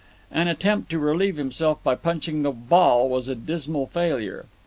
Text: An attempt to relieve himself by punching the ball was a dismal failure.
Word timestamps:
An 0.31 0.47
attempt 0.47 0.89
to 0.89 0.97
relieve 0.97 1.35
himself 1.35 1.83
by 1.83 1.93
punching 1.93 2.41
the 2.41 2.49
ball 2.49 3.07
was 3.07 3.27
a 3.27 3.35
dismal 3.35 3.85
failure. 3.85 4.47